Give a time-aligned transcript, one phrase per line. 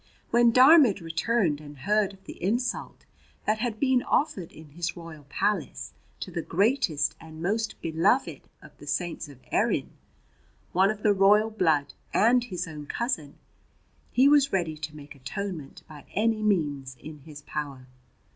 [0.31, 3.05] When Diarmaid returned and heard of the insult
[3.45, 8.75] that had been offered in his royal palace to the greatest and most beloved of
[8.79, 9.91] the Saints of Erin,
[10.71, 13.37] one of the royal blood and his own cousin,
[14.11, 17.85] he was ready to make atonement by any means in his power.